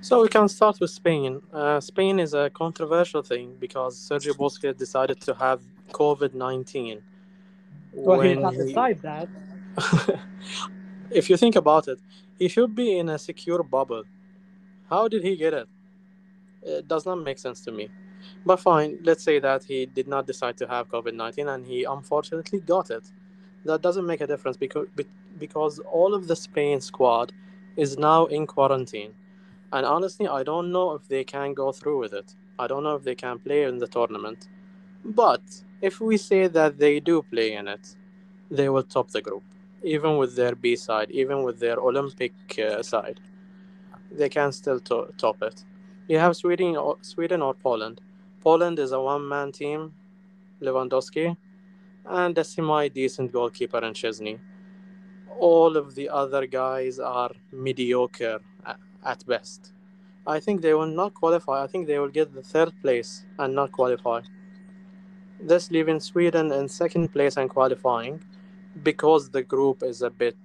So 0.00 0.22
we 0.22 0.28
can 0.28 0.48
start 0.48 0.80
with 0.80 0.90
Spain. 0.90 1.42
Uh, 1.52 1.80
Spain 1.80 2.18
is 2.18 2.32
a 2.32 2.50
controversial 2.50 3.22
thing 3.22 3.56
because 3.60 3.98
Sergio 3.98 4.34
Busquets 4.34 4.78
decided 4.78 5.20
to 5.22 5.34
have 5.34 5.60
COVID 5.92 6.34
nineteen. 6.34 7.02
Well, 7.92 8.20
he 8.20 8.30
did 8.30 8.40
not 8.40 8.54
decide 8.54 9.02
that. 9.02 9.28
if 11.10 11.30
you 11.30 11.36
think 11.36 11.56
about 11.56 11.88
it, 11.88 11.98
he 12.38 12.48
should 12.48 12.74
be 12.74 12.98
in 12.98 13.08
a 13.08 13.18
secure 13.18 13.62
bubble. 13.62 14.04
How 14.88 15.08
did 15.08 15.22
he 15.22 15.36
get 15.36 15.54
it? 15.54 15.68
It 16.62 16.88
does 16.88 17.06
not 17.06 17.16
make 17.16 17.38
sense 17.38 17.60
to 17.64 17.72
me. 17.72 17.88
But 18.44 18.60
fine, 18.60 18.98
let's 19.02 19.22
say 19.22 19.38
that 19.38 19.64
he 19.64 19.86
did 19.86 20.08
not 20.08 20.26
decide 20.26 20.56
to 20.58 20.66
have 20.66 20.88
COVID 20.88 21.14
19 21.14 21.48
and 21.48 21.66
he 21.66 21.84
unfortunately 21.84 22.60
got 22.60 22.90
it. 22.90 23.04
That 23.64 23.82
doesn't 23.82 24.06
make 24.06 24.20
a 24.20 24.26
difference 24.26 24.56
because, 24.56 24.88
because 25.38 25.78
all 25.80 26.14
of 26.14 26.26
the 26.26 26.36
Spain 26.36 26.80
squad 26.80 27.32
is 27.76 27.98
now 27.98 28.26
in 28.26 28.46
quarantine. 28.46 29.12
And 29.72 29.86
honestly, 29.86 30.26
I 30.26 30.42
don't 30.42 30.72
know 30.72 30.92
if 30.92 31.06
they 31.08 31.24
can 31.24 31.54
go 31.54 31.72
through 31.72 31.98
with 31.98 32.12
it. 32.12 32.34
I 32.58 32.66
don't 32.66 32.82
know 32.82 32.96
if 32.96 33.04
they 33.04 33.14
can 33.14 33.38
play 33.38 33.64
in 33.64 33.78
the 33.78 33.86
tournament. 33.86 34.48
But 35.04 35.42
if 35.80 36.00
we 36.00 36.16
say 36.16 36.46
that 36.48 36.78
they 36.78 37.00
do 37.00 37.22
play 37.22 37.52
in 37.54 37.68
it, 37.68 37.96
they 38.50 38.68
will 38.68 38.82
top 38.82 39.10
the 39.10 39.22
group 39.22 39.44
even 39.82 40.16
with 40.16 40.36
their 40.36 40.54
B 40.54 40.76
side, 40.76 41.10
even 41.10 41.42
with 41.42 41.58
their 41.58 41.78
Olympic 41.78 42.32
uh, 42.58 42.82
side, 42.82 43.20
they 44.10 44.28
can 44.28 44.52
still 44.52 44.80
to- 44.80 45.12
top 45.16 45.42
it. 45.42 45.64
You 46.08 46.18
have 46.18 46.36
Sweden, 46.36 46.76
or, 46.76 46.96
Sweden 47.02 47.42
or 47.42 47.54
Poland. 47.54 48.00
Poland 48.42 48.78
is 48.78 48.92
a 48.92 49.00
one-man 49.00 49.52
team, 49.52 49.92
Lewandowski, 50.60 51.36
and 52.06 52.36
a 52.36 52.44
semi-decent 52.44 53.32
goalkeeper 53.32 53.78
in 53.78 53.92
Szczęsny. 53.92 54.38
All 55.38 55.76
of 55.76 55.94
the 55.94 56.08
other 56.08 56.46
guys 56.46 56.98
are 56.98 57.32
mediocre 57.52 58.40
at 59.04 59.26
best. 59.26 59.72
I 60.26 60.40
think 60.40 60.60
they 60.60 60.74
will 60.74 60.86
not 60.86 61.14
qualify. 61.14 61.62
I 61.64 61.66
think 61.66 61.86
they 61.86 61.98
will 61.98 62.08
get 62.08 62.34
the 62.34 62.42
third 62.42 62.72
place 62.82 63.24
and 63.38 63.54
not 63.54 63.72
qualify. 63.72 64.20
This 65.42 65.70
leaving 65.70 66.00
Sweden 66.00 66.52
in 66.52 66.68
second 66.68 67.12
place 67.12 67.38
and 67.38 67.48
qualifying 67.48 68.22
because 68.82 69.30
the 69.30 69.42
group 69.42 69.82
is 69.82 70.02
a 70.02 70.10
bit 70.10 70.36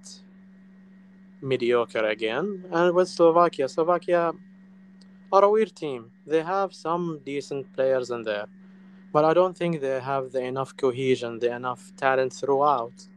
mediocre 1.40 2.06
again. 2.06 2.64
And 2.70 2.94
with 2.94 3.08
Slovakia, 3.08 3.68
Slovakia 3.68 4.32
are 5.32 5.44
a 5.44 5.50
weird 5.50 5.74
team. 5.74 6.10
They 6.26 6.42
have 6.42 6.74
some 6.74 7.20
decent 7.24 7.72
players 7.72 8.10
in 8.10 8.22
there, 8.22 8.46
but 9.12 9.24
I 9.24 9.34
don't 9.34 9.56
think 9.56 9.80
they 9.80 10.00
have 10.00 10.32
the 10.32 10.42
enough 10.42 10.76
cohesion, 10.76 11.38
the 11.38 11.54
enough 11.54 11.92
talent 11.96 12.32
throughout 12.32 13.08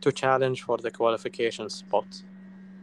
to 0.00 0.12
challenge 0.12 0.62
for 0.62 0.78
the 0.78 0.90
qualification 0.90 1.68
spot. 1.70 2.22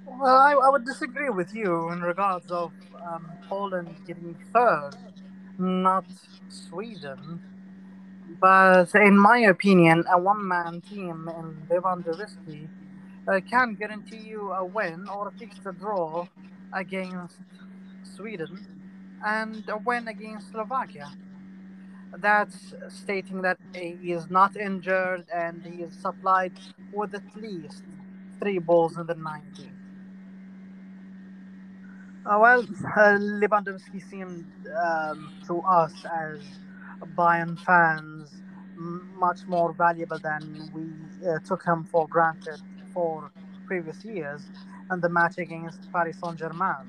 Well, 0.05 0.35
I, 0.35 0.53
I 0.53 0.69
would 0.69 0.85
disagree 0.85 1.29
with 1.29 1.55
you 1.55 1.89
in 1.91 2.01
regards 2.01 2.51
of 2.51 2.71
um, 3.05 3.31
Poland 3.47 3.95
getting 4.05 4.35
third, 4.53 4.95
not 5.57 6.05
Sweden. 6.49 7.41
But 8.39 8.93
in 8.95 9.17
my 9.17 9.39
opinion, 9.39 10.05
a 10.11 10.17
one-man 10.17 10.81
team 10.81 11.29
in 11.37 11.67
Lewandowski 11.69 12.67
uh, 13.27 13.39
can 13.49 13.75
guarantee 13.75 14.27
you 14.29 14.51
a 14.51 14.65
win 14.65 15.07
or 15.07 15.31
least 15.39 15.65
a 15.65 15.73
draw 15.73 16.27
against 16.73 17.37
Sweden 18.03 18.65
and 19.25 19.63
a 19.69 19.77
win 19.77 20.07
against 20.07 20.51
Slovakia. 20.51 21.11
that's 22.17 22.73
stating 22.89 23.41
that 23.41 23.57
he 23.73 24.11
is 24.11 24.29
not 24.29 24.55
injured 24.57 25.25
and 25.33 25.63
he 25.65 25.83
is 25.83 25.93
supplied 25.93 26.51
with 26.93 27.13
at 27.15 27.23
least 27.35 27.83
three 28.39 28.59
balls 28.59 28.97
in 28.97 29.05
the 29.05 29.15
90. 29.15 29.71
Uh, 32.25 32.37
well, 32.39 32.61
uh, 32.61 33.17
Lewandowski 33.17 34.07
seemed 34.09 34.45
um, 34.83 35.31
to 35.47 35.61
us 35.61 35.93
as 36.05 36.39
Bayern 37.17 37.59
fans 37.59 38.43
much 38.75 39.45
more 39.47 39.73
valuable 39.73 40.19
than 40.19 40.71
we 40.73 41.29
uh, 41.29 41.39
took 41.45 41.63
him 41.65 41.85
for 41.85 42.07
granted 42.07 42.61
for 42.93 43.31
previous 43.67 44.03
years 44.05 44.51
and 44.89 45.01
the 45.01 45.09
match 45.09 45.37
against 45.39 45.91
Paris 45.91 46.19
Saint 46.23 46.39
Germain. 46.39 46.87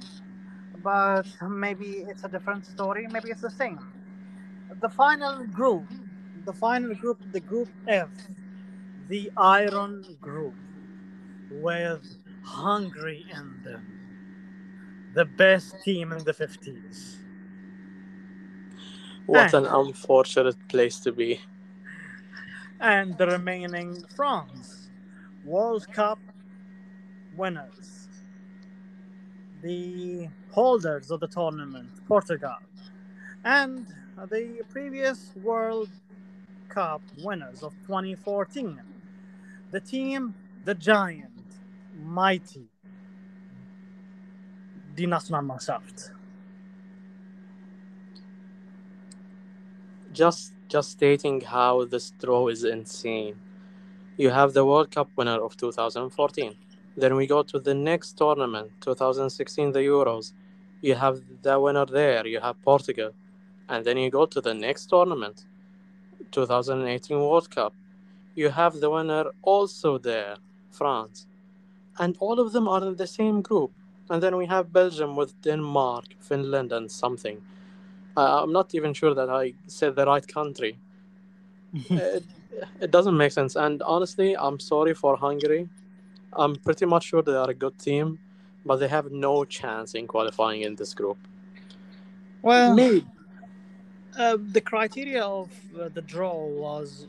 But 0.82 1.26
maybe 1.48 2.04
it's 2.08 2.24
a 2.24 2.28
different 2.28 2.66
story, 2.66 3.06
maybe 3.08 3.30
it's 3.30 3.42
the 3.42 3.50
same. 3.50 3.80
The 4.80 4.90
final 4.90 5.46
group, 5.46 5.86
the 6.44 6.52
final 6.54 6.94
group, 6.94 7.20
the 7.32 7.40
group 7.40 7.70
F, 7.88 8.10
the 9.08 9.30
Iron 9.36 10.16
Group, 10.20 10.54
with 11.50 12.18
Hungary 12.44 13.26
in 13.32 13.62
them 13.64 13.92
the 15.14 15.26
best 15.26 15.82
team 15.84 16.12
in 16.12 16.24
the 16.24 16.34
50s. 16.34 17.16
What 19.26 19.54
And- 19.54 19.66
an 19.66 19.72
unfortunate 19.72 20.56
place 20.68 20.98
to 21.00 21.12
be. 21.12 21.40
And 22.80 23.16
the 23.16 23.26
remaining 23.26 24.04
France, 24.16 24.90
World 25.44 25.86
Cup 25.92 26.18
winners, 27.36 28.08
the 29.62 30.28
holders 30.50 31.10
of 31.10 31.20
the 31.20 31.28
tournament, 31.28 31.90
Portugal, 32.06 32.58
and 33.44 33.86
the 34.30 34.62
previous 34.70 35.32
World 35.36 35.90
Cup 36.68 37.02
winners 37.22 37.62
of 37.62 37.72
2014, 37.86 38.80
the 39.70 39.80
team, 39.80 40.34
the 40.64 40.74
giant, 40.74 41.60
mighty, 42.04 42.68
the 44.94 45.06
die 45.06 45.16
Nationalmannschaft. 45.16 46.10
Just 50.12 50.52
just 50.68 50.90
stating 50.90 51.40
how 51.40 51.84
this 51.84 52.12
draw 52.18 52.48
is 52.48 52.64
insane. 52.64 53.36
You 54.16 54.30
have 54.30 54.52
the 54.52 54.64
World 54.64 54.90
Cup 54.90 55.08
winner 55.16 55.38
of 55.44 55.56
2014. 55.56 56.54
Then 56.96 57.16
we 57.16 57.26
go 57.26 57.42
to 57.42 57.58
the 57.58 57.74
next 57.74 58.18
tournament, 58.18 58.70
2016, 58.80 59.72
the 59.72 59.80
Euros. 59.80 60.32
You 60.82 60.94
have 60.94 61.20
the 61.42 61.58
winner 61.58 61.86
there. 61.86 62.26
You 62.26 62.40
have 62.40 62.60
Portugal, 62.62 63.12
and 63.68 63.84
then 63.84 63.96
you 63.96 64.10
go 64.10 64.26
to 64.26 64.40
the 64.40 64.54
next 64.54 64.86
tournament, 64.86 65.46
2018 66.30 67.18
World 67.18 67.50
Cup. 67.50 67.74
You 68.34 68.50
have 68.50 68.80
the 68.80 68.90
winner 68.90 69.26
also 69.42 69.98
there, 69.98 70.36
France, 70.70 71.26
and 71.98 72.16
all 72.18 72.40
of 72.40 72.52
them 72.52 72.68
are 72.68 72.84
in 72.86 72.96
the 72.96 73.06
same 73.06 73.42
group. 73.42 73.72
And 74.10 74.22
then 74.22 74.36
we 74.36 74.46
have 74.46 74.72
Belgium 74.72 75.16
with 75.16 75.40
Denmark, 75.42 76.04
Finland, 76.20 76.72
and 76.72 76.90
something. 76.90 77.40
Uh, 78.16 78.42
I'm 78.42 78.52
not 78.52 78.74
even 78.74 78.92
sure 78.92 79.14
that 79.14 79.30
I 79.30 79.54
said 79.66 79.96
the 79.96 80.06
right 80.06 80.26
country. 80.26 80.78
it, 81.90 82.24
it 82.80 82.90
doesn't 82.90 83.16
make 83.16 83.32
sense. 83.32 83.56
And 83.56 83.82
honestly, 83.82 84.36
I'm 84.36 84.60
sorry 84.60 84.94
for 84.94 85.16
Hungary. 85.16 85.68
I'm 86.32 86.56
pretty 86.56 86.86
much 86.86 87.04
sure 87.04 87.22
they 87.22 87.34
are 87.34 87.50
a 87.50 87.54
good 87.54 87.78
team, 87.78 88.18
but 88.64 88.76
they 88.76 88.88
have 88.88 89.10
no 89.10 89.44
chance 89.44 89.94
in 89.94 90.06
qualifying 90.06 90.62
in 90.62 90.76
this 90.76 90.94
group. 90.94 91.18
Well, 92.42 92.74
Maybe. 92.74 93.06
Uh, 94.18 94.36
the 94.52 94.60
criteria 94.60 95.22
of 95.22 95.50
uh, 95.80 95.88
the 95.88 96.02
draw 96.02 96.44
was 96.44 97.06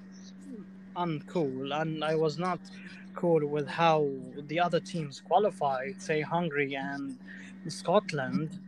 uncool, 0.96 1.82
and 1.82 2.04
I 2.04 2.16
was 2.16 2.40
not 2.40 2.60
cool 3.14 3.46
with 3.46 3.68
how 3.68 4.10
the 4.48 4.60
other 4.60 4.80
teams 4.80 5.22
qualified, 5.22 6.02
say 6.02 6.22
Hungary 6.22 6.76
and 6.76 7.18
Scotland. 7.68 8.60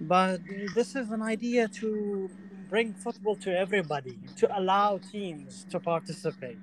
But 0.00 0.40
this 0.74 0.94
is 0.94 1.10
an 1.10 1.22
idea 1.22 1.68
to 1.68 2.30
bring 2.68 2.92
football 2.94 3.36
to 3.36 3.56
everybody, 3.56 4.18
to 4.36 4.58
allow 4.58 4.98
teams 4.98 5.66
to 5.70 5.80
participate. 5.80 6.58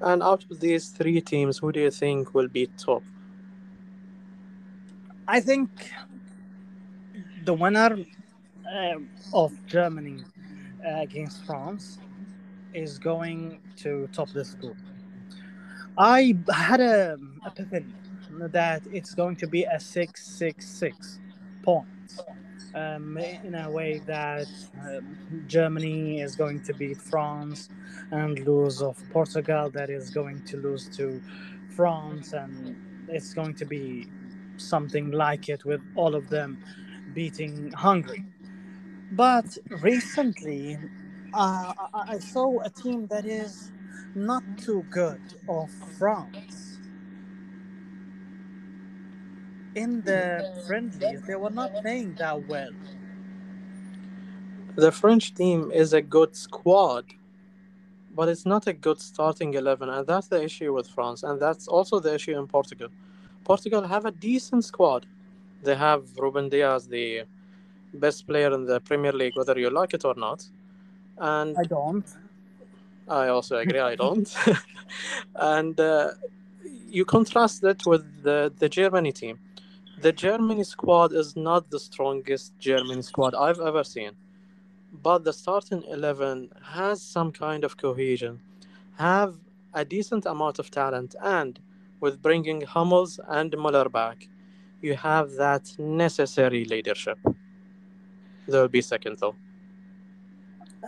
And 0.00 0.22
out 0.22 0.44
of 0.50 0.60
these 0.60 0.90
three 0.90 1.20
teams, 1.20 1.58
who 1.58 1.72
do 1.72 1.80
you 1.80 1.90
think 1.90 2.34
will 2.34 2.48
be 2.48 2.66
top? 2.76 3.02
I 5.26 5.40
think 5.40 5.70
the 7.44 7.54
winner 7.54 8.04
um 8.76 9.08
of 9.32 9.52
Germany 9.66 10.22
uh, 10.86 11.00
against 11.00 11.44
France 11.44 11.98
is 12.74 12.98
going 12.98 13.60
to 13.76 14.08
top 14.12 14.28
this 14.30 14.54
group. 14.54 14.76
I 15.96 16.36
had 16.52 16.80
a 16.80 17.16
epiphany 17.46 17.94
that 18.52 18.82
it's 18.92 19.14
going 19.14 19.36
to 19.36 19.46
be 19.46 19.64
a 19.64 19.78
six 19.80 20.26
six 20.26 20.66
six 20.66 21.18
points. 21.62 22.20
Um, 22.74 23.16
in 23.16 23.54
a 23.54 23.70
way 23.70 24.00
that 24.00 24.48
um, 24.82 25.44
Germany 25.46 26.20
is 26.20 26.36
going 26.36 26.62
to 26.64 26.74
beat 26.74 26.98
France 26.98 27.70
and 28.10 28.38
lose 28.40 28.82
of 28.82 29.02
Portugal, 29.10 29.70
that 29.70 29.88
is 29.88 30.10
going 30.10 30.44
to 30.44 30.58
lose 30.58 30.86
to 30.98 31.22
France, 31.74 32.34
and 32.34 32.76
it's 33.08 33.32
going 33.32 33.54
to 33.54 33.64
be 33.64 34.08
something 34.58 35.10
like 35.10 35.48
it 35.48 35.64
with 35.64 35.80
all 35.94 36.14
of 36.14 36.28
them 36.28 36.62
beating 37.14 37.72
Hungary. 37.72 38.24
But 39.12 39.56
recently, 39.82 40.78
uh, 41.32 41.72
I 41.94 42.18
saw 42.18 42.60
a 42.60 42.68
team 42.68 43.06
that 43.06 43.24
is 43.24 43.72
not 44.14 44.42
too 44.58 44.84
good 44.90 45.20
of 45.48 45.70
France. 45.98 46.75
In 49.76 50.00
the 50.00 50.62
friendlies, 50.66 51.20
they 51.26 51.34
were 51.34 51.50
not 51.50 51.70
playing 51.82 52.14
that 52.14 52.48
well. 52.48 52.70
The 54.74 54.90
French 54.90 55.34
team 55.34 55.70
is 55.70 55.92
a 55.92 56.00
good 56.00 56.34
squad, 56.34 57.04
but 58.14 58.30
it's 58.30 58.46
not 58.46 58.66
a 58.66 58.72
good 58.72 58.98
starting 58.98 59.52
11, 59.52 59.90
and 59.90 60.06
that's 60.06 60.28
the 60.28 60.42
issue 60.42 60.72
with 60.72 60.88
France, 60.88 61.24
and 61.24 61.38
that's 61.38 61.68
also 61.68 62.00
the 62.00 62.14
issue 62.14 62.38
in 62.38 62.46
Portugal. 62.46 62.88
Portugal 63.44 63.82
have 63.82 64.06
a 64.06 64.10
decent 64.10 64.64
squad. 64.64 65.04
They 65.62 65.76
have 65.76 66.04
Rúben 66.16 66.50
Dias, 66.50 66.86
the 66.86 67.24
best 67.92 68.26
player 68.26 68.54
in 68.54 68.64
the 68.64 68.80
Premier 68.80 69.12
League, 69.12 69.36
whether 69.36 69.58
you 69.58 69.68
like 69.68 69.92
it 69.92 70.06
or 70.06 70.14
not. 70.16 70.42
And 71.18 71.54
I 71.58 71.64
don't. 71.64 72.06
I 73.08 73.28
also 73.28 73.58
agree, 73.58 73.80
I 73.80 73.94
don't. 73.94 74.34
and 75.34 75.78
uh, 75.78 76.12
you 76.88 77.04
contrast 77.04 77.60
that 77.60 77.84
with 77.84 78.22
the, 78.22 78.50
the 78.58 78.70
Germany 78.70 79.12
team. 79.12 79.38
The 79.98 80.12
Germany 80.12 80.62
squad 80.62 81.14
is 81.14 81.36
not 81.36 81.70
the 81.70 81.80
strongest 81.80 82.58
German 82.58 83.02
squad 83.02 83.34
I've 83.34 83.60
ever 83.60 83.82
seen, 83.82 84.12
but 84.92 85.24
the 85.24 85.32
starting 85.32 85.82
11 85.88 86.50
has 86.62 87.00
some 87.00 87.32
kind 87.32 87.64
of 87.64 87.78
cohesion, 87.78 88.40
have 88.98 89.36
a 89.72 89.86
decent 89.86 90.26
amount 90.26 90.58
of 90.58 90.70
talent, 90.70 91.14
and 91.22 91.58
with 92.00 92.20
bringing 92.20 92.60
Hummels 92.60 93.18
and 93.26 93.56
Muller 93.56 93.88
back, 93.88 94.28
you 94.82 94.94
have 94.94 95.32
that 95.32 95.74
necessary 95.78 96.66
leadership. 96.66 97.18
There 98.46 98.60
will 98.60 98.68
be 98.68 98.82
second 98.82 99.16
though. 99.18 99.34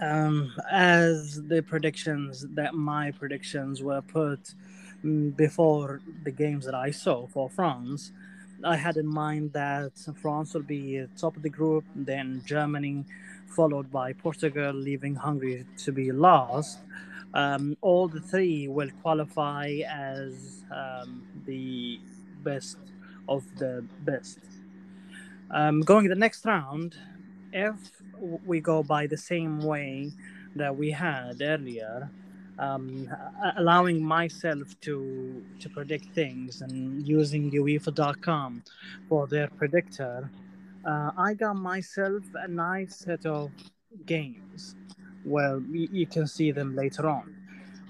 Um, 0.03 0.53
as 0.71 1.43
the 1.49 1.63
predictions 1.63 2.47
that 2.55 2.75
my 2.75 3.11
predictions 3.11 3.83
were 3.83 4.03
put 4.03 4.55
mm, 5.03 5.35
before 5.35 6.03
the 6.25 6.31
games 6.31 6.67
that 6.67 6.75
I 6.75 6.91
saw 6.91 7.27
for 7.27 7.49
France, 7.49 8.13
I 8.65 8.77
had 8.77 8.97
in 8.97 9.07
mind 9.07 9.53
that 9.53 9.93
France 10.21 10.55
will 10.55 10.63
be 10.63 11.07
top 11.17 11.37
of 11.37 11.43
the 11.43 11.49
group, 11.49 11.85
then 11.95 12.43
Germany, 12.45 13.05
followed 13.47 13.91
by 13.91 14.13
Portugal, 14.13 14.73
leaving 14.73 15.15
Hungary 15.15 15.65
to 15.79 15.93
be 15.93 16.11
last. 16.11 16.79
Um, 17.35 17.77
all 17.83 18.09
the 18.09 18.21
three 18.21 18.67
will 18.69 18.91
qualify 19.03 19.81
as 19.89 20.65
um, 20.73 21.23
the 21.47 22.01
best 22.43 22.79
of 23.29 23.45
the 23.59 23.85
best. 24.01 24.39
Um, 25.51 25.83
going 25.83 26.09
the 26.09 26.15
next 26.15 26.45
round, 26.45 26.97
if 27.53 27.77
we 28.45 28.61
go 28.61 28.83
by 28.83 29.07
the 29.07 29.17
same 29.17 29.61
way 29.61 30.13
that 30.57 30.77
we 30.77 30.91
had 30.91 31.41
earlier, 31.41 32.11
um, 32.59 33.09
allowing 33.57 34.03
myself 34.05 34.79
to 34.83 35.43
to 35.61 35.69
predict 35.71 36.07
things 36.15 36.61
and 36.63 37.07
using 37.07 37.51
UEFA.com 37.51 38.63
for 39.09 39.27
their 39.27 39.49
predictor, 39.49 40.31
uh, 40.85 41.11
I 41.17 41.35
got 41.35 41.57
myself 41.57 42.25
a 42.35 42.49
nice 42.49 42.97
set 42.97 43.27
of 43.27 43.51
games. 44.07 44.75
Well, 45.25 45.61
y- 45.69 45.89
you 45.93 46.07
can 46.07 46.27
see 46.27 46.53
them 46.53 46.75
later 46.75 47.09
on. 47.09 47.35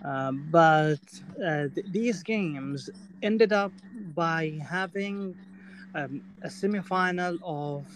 Um, 0.04 0.48
but 0.50 1.00
uh, 1.44 1.68
th- 1.74 1.86
these 1.90 2.22
games 2.22 2.88
ended 3.22 3.52
up 3.52 3.72
by 4.14 4.58
having 4.68 5.34
um, 5.94 6.22
a 6.42 6.48
semifinal 6.48 7.38
of 7.42 7.86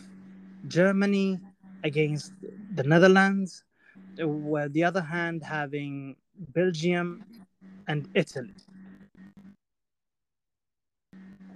Germany 0.69 1.41
against 1.85 2.33
the 2.75 2.83
Netherlands, 2.83 3.65
where 4.19 4.69
the 4.69 4.85
other 4.85 5.01
hand 5.03 5.43
having 5.43 6.17
Belgium 6.39 7.25
and 7.89 8.09
Italy. 8.15 8.55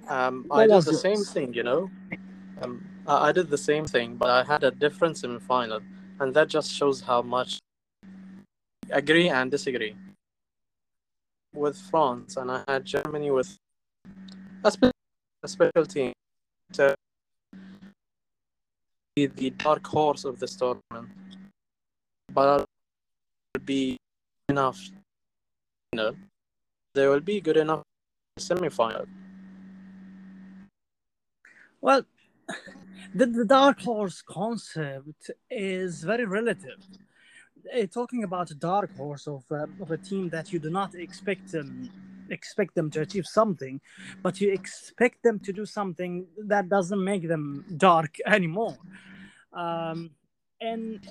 Um, 0.09 0.47
I 0.51 0.67
did 0.67 0.83
the 0.85 0.93
yours? 0.93 1.01
same 1.01 1.25
thing, 1.25 1.53
you 1.55 1.63
know. 1.63 1.91
Um, 2.63 2.85
I 3.07 3.29
I 3.29 3.33
did 3.33 3.51
the 3.51 3.59
same 3.59 3.85
thing, 3.85 4.17
but 4.17 4.31
I 4.31 4.45
had 4.45 4.63
a 4.63 4.71
different 4.71 5.19
semi-final, 5.19 5.81
and 6.21 6.33
that 6.35 6.49
just 6.49 6.71
shows 6.73 7.01
how 7.01 7.23
much 7.23 7.59
agree 8.91 9.29
and 9.29 9.51
disagree 9.51 9.97
with 11.55 11.77
France, 11.91 12.37
and 12.37 12.51
I 12.51 12.63
had 12.69 12.85
Germany 12.85 13.31
with 13.31 13.57
a, 14.63 14.71
spe- 14.71 14.93
a 15.43 15.49
special 15.49 15.87
team 15.87 16.13
to 16.75 16.95
be 19.17 19.27
the 19.27 19.51
dark 19.51 19.87
horse 19.87 20.25
of 20.25 20.39
this 20.39 20.55
tournament, 20.55 21.11
but 22.33 22.49
I'll 22.49 22.67
be 23.65 23.97
enough. 24.49 24.81
Know, 25.95 26.15
they 26.95 27.07
will 27.07 27.21
be 27.21 27.41
good 27.41 27.57
enough 27.57 27.83
semi-final. 28.39 29.07
Well, 31.81 32.03
the, 33.15 33.27
the 33.27 33.45
dark 33.45 33.81
horse 33.81 34.23
concept 34.23 35.31
is 35.51 36.03
very 36.05 36.27
relative. 36.27 36.81
Uh, 37.75 37.87
talking 37.87 38.25
about 38.25 38.51
a 38.51 38.55
dark 38.55 38.97
horse 38.97 39.27
of, 39.27 39.45
uh, 39.51 39.67
of 39.81 39.91
a 39.91 39.97
team 39.97 40.29
that 40.31 40.53
you 40.53 40.59
do 40.59 40.71
not 40.71 40.95
expect 40.95 41.53
them 41.53 41.91
expect 42.29 42.75
them 42.75 42.91
to 42.91 43.01
achieve 43.01 43.25
something, 43.25 43.81
but 44.21 44.41
you 44.41 44.53
expect 44.53 45.23
them 45.23 45.39
to 45.39 45.53
do 45.53 45.65
something 45.65 46.27
that 46.39 46.69
doesn't 46.69 47.03
make 47.03 47.29
them 47.29 47.65
dark 47.77 48.17
anymore. 48.27 48.77
Um, 49.53 50.11
and 50.61 51.07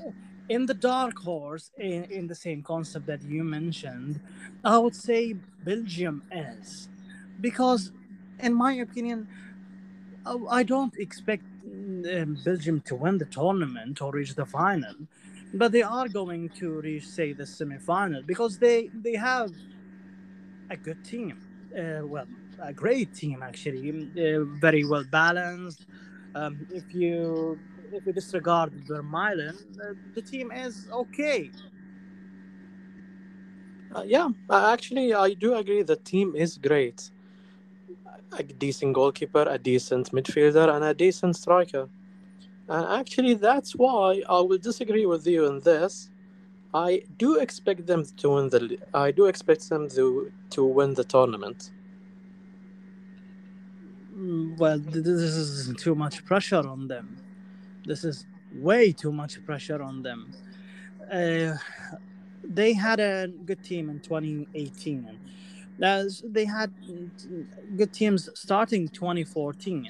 in 0.50 0.66
the 0.66 0.74
dark 0.74 1.18
horse, 1.20 1.72
in, 1.78 2.04
in 2.06 2.28
the 2.28 2.36
same 2.36 2.62
concept 2.62 3.08
that 3.08 3.22
you 3.24 3.44
mentioned, 3.44 4.20
I 4.64 4.78
would 4.78 4.96
say 4.96 5.34
Belgium 5.64 6.24
is 6.32 6.90
because, 7.42 7.92
in 8.40 8.54
my 8.54 8.74
opinion, 8.74 9.28
I 10.26 10.36
I 10.60 10.64
don't 10.64 10.96
expect 10.98 11.44
um, 11.66 12.38
Belgium 12.44 12.82
to 12.82 12.96
win 12.96 13.18
the 13.18 13.26
tournament 13.26 14.02
or 14.02 14.12
reach 14.12 14.34
the 14.36 14.46
final, 14.46 14.96
but 15.54 15.72
they 15.72 15.84
are 15.84 16.08
going 16.08 16.50
to 16.60 16.82
reach, 16.82 17.08
say, 17.08 17.34
the 17.34 17.46
semi-final 17.46 18.24
because 18.24 18.58
they 18.58 18.90
they 18.94 19.16
have 19.16 19.52
a 20.70 20.78
good 20.78 21.04
team. 21.04 21.38
Uh, 21.78 22.06
well, 22.06 22.26
a 22.62 22.74
great 22.74 23.14
team 23.14 23.44
actually, 23.44 23.90
uh, 23.92 24.44
very 24.60 24.86
well 24.86 25.04
balanced. 25.12 25.86
Um, 26.36 26.68
if 26.72 26.94
you 26.94 27.60
if 27.92 28.06
we 28.06 28.12
disregard 28.14 28.74
Vermaelen, 28.88 29.56
uh, 29.80 29.94
the 30.14 30.22
team 30.22 30.52
is 30.52 30.88
okay. 30.92 31.52
Uh, 33.94 34.04
yeah, 34.06 34.30
uh, 34.50 34.72
actually, 34.74 35.14
I 35.14 35.34
do 35.34 35.56
agree. 35.56 35.82
The 35.84 35.96
team 35.96 36.36
is 36.36 36.58
great. 36.58 37.10
A 38.38 38.44
decent 38.44 38.94
goalkeeper, 38.94 39.46
a 39.50 39.58
decent 39.58 40.12
midfielder, 40.12 40.74
and 40.76 40.84
a 40.84 40.94
decent 40.94 41.36
striker. 41.36 41.88
And 42.68 42.86
actually, 43.00 43.36
that's 43.36 43.74
why 43.74 44.24
I 44.28 44.40
will 44.42 44.58
disagree 44.58 45.06
with 45.06 45.26
you 45.28 45.46
in 45.46 45.60
this. 45.62 46.10
I 46.74 47.04
do 47.18 47.40
expect 47.40 47.86
them 47.88 48.04
to 48.18 48.30
win 48.30 48.50
the. 48.50 48.78
I 48.94 49.12
do 49.12 49.26
expect 49.28 49.70
them 49.70 49.88
to 49.90 50.32
to 50.52 50.66
win 50.66 50.94
the 50.94 51.04
tournament. 51.06 51.72
Mm, 54.16 54.58
Well, 54.58 54.80
this 54.80 55.08
is 55.08 55.74
too 55.78 55.96
much 55.96 56.26
pressure 56.26 56.68
on 56.68 56.88
them. 56.88 57.18
This 57.86 58.04
is 58.04 58.26
way 58.54 58.92
too 58.92 59.12
much 59.12 59.44
pressure 59.46 59.82
on 59.82 60.04
them. 60.04 60.32
Uh, 61.12 61.58
they 62.44 62.74
had 62.74 63.00
a 63.00 63.28
good 63.46 63.64
team 63.64 63.90
in 63.90 64.00
2018. 64.02 65.20
As 65.82 66.24
they 66.26 66.46
had 66.46 66.72
good 67.78 67.94
teams 67.94 68.30
starting 68.36 68.88
2014. 68.90 69.90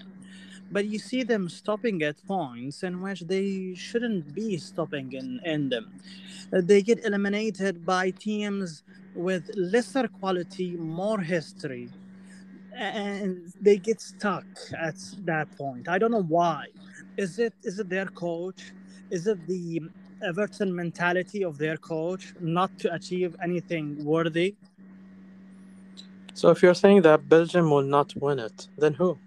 But 0.72 0.86
you 0.88 1.00
see 1.00 1.24
them 1.24 1.50
stopping 1.50 2.02
at 2.04 2.26
points 2.28 2.84
in 2.84 3.02
which 3.02 3.22
they 3.22 3.74
shouldn't 3.76 4.34
be 4.34 4.58
stopping 4.58 5.14
in, 5.14 5.40
in 5.46 5.70
them. 5.70 5.94
Uh, 6.54 6.62
They 6.62 6.82
get 6.82 7.06
eliminated 7.06 7.86
by 7.86 8.12
teams 8.12 8.84
with 9.16 9.50
lesser 9.56 10.08
quality, 10.08 10.76
more 10.78 11.22
history, 11.22 11.90
and 12.76 13.54
they 13.62 13.78
get 13.78 14.02
stuck 14.02 14.46
at 14.78 14.96
that 15.26 15.56
point. 15.58 15.88
I 15.90 15.98
don't 15.98 16.12
know 16.12 16.24
why. 16.24 16.68
Is 17.18 17.40
it 17.40 17.54
is 17.64 17.80
it 17.80 17.90
their 17.90 18.08
coach? 18.08 18.74
Is 19.10 19.28
it 19.28 19.46
the 19.48 19.82
Everton 20.22 20.76
mentality 20.76 21.44
of 21.44 21.58
their 21.58 21.78
coach 21.78 22.34
not 22.40 22.78
to 22.80 22.94
achieve 22.94 23.36
anything 23.42 24.04
worthy? 24.04 24.56
So 26.34 26.50
if 26.50 26.62
you're 26.62 26.74
saying 26.74 27.04
that 27.04 27.30
Belgium 27.30 27.70
will 27.70 27.84
not 27.84 28.14
win 28.18 28.40
it, 28.40 28.68
then 28.78 28.94
who? 28.94 29.18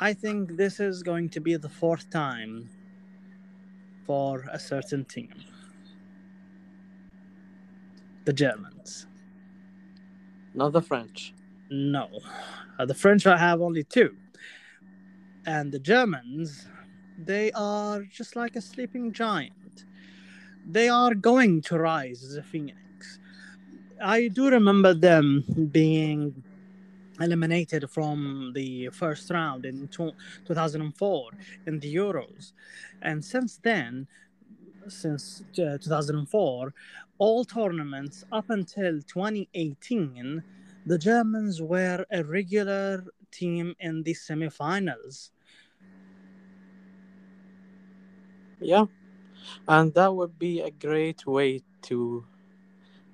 I 0.00 0.12
think 0.12 0.56
this 0.56 0.78
is 0.78 1.02
going 1.02 1.28
to 1.30 1.40
be 1.40 1.56
the 1.56 1.68
fourth 1.68 2.08
time 2.10 2.68
for 4.04 4.44
a 4.52 4.58
certain 4.58 5.04
team. 5.04 5.30
The 8.24 8.32
Germans. 8.32 9.06
Not 10.54 10.72
the 10.72 10.82
French. 10.82 11.34
No. 11.70 12.08
Uh, 12.78 12.84
the 12.84 12.94
French 12.94 13.26
I 13.26 13.36
have 13.36 13.60
only 13.60 13.82
two. 13.84 14.16
And 15.46 15.72
the 15.72 15.78
Germans, 15.78 16.66
they 17.18 17.50
are 17.52 18.02
just 18.02 18.36
like 18.36 18.56
a 18.56 18.60
sleeping 18.60 19.12
giant. 19.12 19.84
They 20.70 20.88
are 20.88 21.14
going 21.14 21.62
to 21.62 21.78
rise 21.78 22.22
as 22.22 22.36
a 22.36 22.42
phoenix. 22.42 23.18
I 24.00 24.28
do 24.28 24.48
remember 24.48 24.94
them 24.94 25.44
being 25.72 26.42
eliminated 27.20 27.88
from 27.90 28.52
the 28.54 28.88
first 28.90 29.30
round 29.30 29.64
in 29.64 29.88
2004 29.88 31.30
in 31.66 31.78
the 31.80 31.94
Euros. 31.94 32.52
And 33.02 33.24
since 33.24 33.58
then, 33.62 34.06
since 34.88 35.42
uh, 35.58 35.78
2004, 35.78 36.74
all 37.18 37.44
tournaments 37.44 38.24
up 38.32 38.50
until 38.50 39.00
2018, 39.02 40.42
the 40.86 40.98
Germans 40.98 41.62
were 41.62 42.04
a 42.10 42.24
regular 42.24 43.04
team 43.32 43.74
in 43.80 44.02
the 44.02 44.14
semifinals. 44.14 45.30
Yeah, 48.60 48.84
and 49.66 49.92
that 49.94 50.14
would 50.14 50.38
be 50.38 50.60
a 50.60 50.70
great 50.70 51.26
way 51.26 51.62
to 51.82 52.24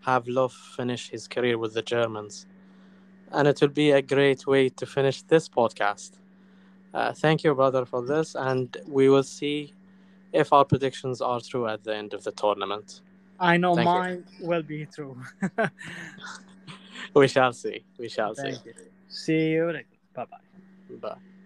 have 0.00 0.24
Löw 0.26 0.50
finish 0.50 1.10
his 1.10 1.26
career 1.26 1.56
with 1.56 1.74
the 1.74 1.82
Germans, 1.82 2.46
and 3.32 3.48
it 3.48 3.60
will 3.60 3.68
be 3.68 3.90
a 3.92 4.02
great 4.02 4.46
way 4.46 4.68
to 4.68 4.86
finish 4.86 5.22
this 5.22 5.48
podcast. 5.48 6.12
Uh, 6.92 7.12
thank 7.12 7.44
you, 7.44 7.54
brother, 7.54 7.84
for 7.84 8.02
this, 8.02 8.34
and 8.34 8.76
we 8.86 9.08
will 9.08 9.22
see 9.22 9.72
if 10.32 10.52
our 10.52 10.64
predictions 10.64 11.20
are 11.20 11.40
true 11.40 11.66
at 11.66 11.84
the 11.84 11.94
end 11.94 12.14
of 12.14 12.24
the 12.24 12.32
tournament. 12.32 13.00
I 13.40 13.56
know 13.56 13.74
Thank 13.74 13.86
you. 13.86 13.92
mine 13.92 14.24
will 14.40 14.62
be 14.62 14.86
true. 14.86 15.16
We 17.14 17.28
shall 17.28 17.52
see. 17.52 17.84
We 17.98 18.08
shall 18.08 18.34
see. 18.34 18.50
You. 18.64 18.74
See 19.08 19.50
you 19.50 19.97
later. 20.18 20.28
Bye 20.30 20.98
bye. 20.98 20.98
Bye. 21.00 21.37